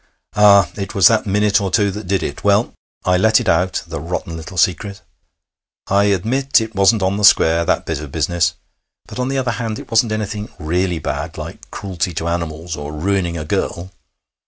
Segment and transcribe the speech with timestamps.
[0.33, 0.67] 'Ah!
[0.77, 2.43] It was that minute or two that did it.
[2.43, 2.73] Well,
[3.05, 5.03] I let it out, the rotten little secret.
[5.89, 8.55] I admit it wasn't on the square, that bit of business.
[9.05, 12.91] But, on the other hand, it wasn't anything really bad like cruelty to animals or
[12.91, 13.91] ruining a girl.